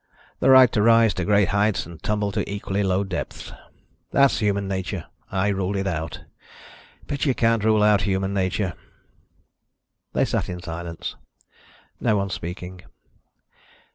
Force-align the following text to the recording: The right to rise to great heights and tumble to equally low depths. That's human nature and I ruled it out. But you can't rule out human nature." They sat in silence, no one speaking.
The 0.39 0.49
right 0.49 0.71
to 0.71 0.81
rise 0.81 1.13
to 1.13 1.25
great 1.25 1.49
heights 1.49 1.85
and 1.85 2.01
tumble 2.01 2.31
to 2.31 2.51
equally 2.51 2.81
low 2.81 3.03
depths. 3.03 3.53
That's 4.09 4.39
human 4.39 4.67
nature 4.67 5.05
and 5.29 5.39
I 5.41 5.49
ruled 5.49 5.75
it 5.75 5.85
out. 5.85 6.21
But 7.05 7.23
you 7.27 7.35
can't 7.35 7.63
rule 7.63 7.83
out 7.83 8.01
human 8.01 8.33
nature." 8.33 8.73
They 10.13 10.25
sat 10.25 10.49
in 10.49 10.59
silence, 10.59 11.17
no 11.99 12.17
one 12.17 12.31
speaking. 12.31 12.81